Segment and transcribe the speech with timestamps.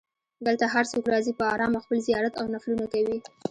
[0.45, 3.17] دلته هر څوک راځي په ارامه خپل زیارت او نفلونه کوي.